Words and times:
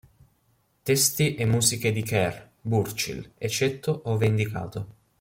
Testi 0.81 1.35
e 1.35 1.45
musiche 1.45 1.91
di 1.91 2.01
Kerr, 2.01 2.47
Burchill, 2.59 3.33
eccetto 3.37 4.01
ove 4.05 4.25
indicato. 4.25 4.95